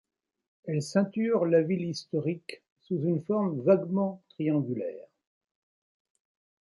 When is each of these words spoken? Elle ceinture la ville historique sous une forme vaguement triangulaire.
Elle 0.63 0.81
ceinture 0.81 1.45
la 1.45 1.61
ville 1.61 1.87
historique 1.87 2.63
sous 2.79 2.99
une 3.03 3.21
forme 3.21 3.61
vaguement 3.61 4.23
triangulaire. 4.29 5.05